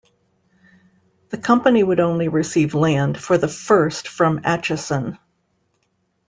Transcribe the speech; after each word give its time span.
The 1.29 1.37
company 1.37 1.83
would 1.83 1.99
only 1.99 2.27
receive 2.27 2.73
land 2.73 3.19
for 3.19 3.37
the 3.37 3.47
first 3.47 4.07
from 4.07 4.41
Atchison. 4.43 5.19